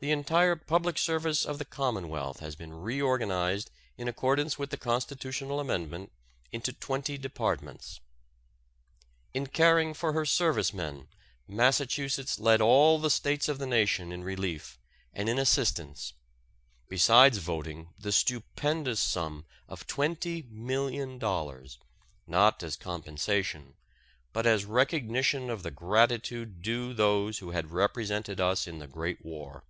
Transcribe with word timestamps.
The 0.00 0.10
entire 0.10 0.54
public 0.54 0.98
service 0.98 1.46
of 1.46 1.56
the 1.56 1.64
Commonwealth 1.64 2.40
has 2.40 2.54
been 2.56 2.74
reorganized 2.74 3.70
in 3.96 4.06
accordance 4.06 4.58
with 4.58 4.68
the 4.68 4.76
constitutional 4.76 5.58
amendment 5.60 6.12
into 6.52 6.74
twenty 6.74 7.16
departments. 7.16 8.00
In 9.32 9.46
caring 9.46 9.94
for 9.94 10.12
her 10.12 10.26
service 10.26 10.74
men 10.74 11.08
Massachusetts 11.48 12.38
led 12.38 12.60
all 12.60 12.98
the 12.98 13.08
States 13.08 13.48
of 13.48 13.56
the 13.58 13.66
Nation 13.66 14.12
in 14.12 14.22
relief 14.22 14.78
and 15.14 15.26
in 15.26 15.38
assistance, 15.38 16.12
besides 16.86 17.38
voting 17.38 17.94
the 17.98 18.12
stupendous 18.12 19.00
sum 19.00 19.46
of 19.68 19.86
twenty 19.86 20.42
million 20.50 21.18
dollars, 21.18 21.78
not 22.26 22.62
as 22.62 22.76
compensation, 22.76 23.72
but 24.34 24.44
as 24.44 24.66
recognition 24.66 25.48
of 25.48 25.62
the 25.62 25.70
gratitude 25.70 26.60
due 26.60 26.92
those 26.92 27.38
who 27.38 27.52
had 27.52 27.70
represented 27.70 28.38
us 28.38 28.66
in 28.66 28.80
the 28.80 28.86
great 28.86 29.24
war. 29.24 29.64